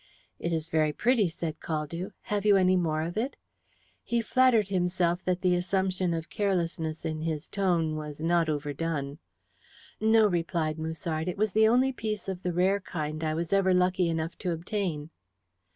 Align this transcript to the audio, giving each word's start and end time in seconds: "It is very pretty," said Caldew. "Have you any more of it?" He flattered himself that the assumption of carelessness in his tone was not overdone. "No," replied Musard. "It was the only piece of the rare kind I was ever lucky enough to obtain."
"It 0.39 0.51
is 0.51 0.67
very 0.67 0.91
pretty," 0.93 1.29
said 1.29 1.59
Caldew. 1.59 2.09
"Have 2.23 2.43
you 2.43 2.57
any 2.57 2.75
more 2.75 3.03
of 3.03 3.17
it?" 3.17 3.35
He 4.03 4.19
flattered 4.19 4.69
himself 4.69 5.23
that 5.25 5.41
the 5.41 5.55
assumption 5.55 6.11
of 6.15 6.27
carelessness 6.31 7.05
in 7.05 7.21
his 7.21 7.47
tone 7.47 7.95
was 7.95 8.19
not 8.19 8.49
overdone. 8.49 9.19
"No," 9.99 10.25
replied 10.25 10.79
Musard. 10.79 11.27
"It 11.27 11.37
was 11.37 11.51
the 11.51 11.67
only 11.67 11.91
piece 11.91 12.27
of 12.27 12.41
the 12.41 12.51
rare 12.51 12.79
kind 12.79 13.23
I 13.23 13.35
was 13.35 13.53
ever 13.53 13.75
lucky 13.75 14.09
enough 14.09 14.35
to 14.39 14.51
obtain." 14.51 15.11